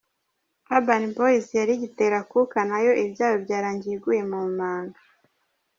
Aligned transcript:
Urban 0.75 1.03
Boyz 1.15 1.45
yari 1.59 1.71
igitera 1.75 2.15
akuka 2.23 2.57
nayo 2.69 2.91
ibyabo 3.05 3.35
byarangiye 3.45 3.93
iguye 3.95 4.21
mu 4.31 4.39
manga. 4.57 4.99